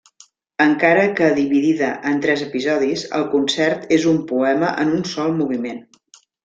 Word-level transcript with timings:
Encara 0.63 1.03
que 1.19 1.27
dividida 1.39 1.91
en 2.13 2.17
tres 2.25 2.45
episodis, 2.47 3.05
el 3.21 3.29
concert 3.37 3.89
és 3.99 4.11
un 4.15 4.21
poema 4.35 4.77
en 4.85 4.95
un 4.99 5.09
sol 5.15 5.43
moviment. 5.45 5.89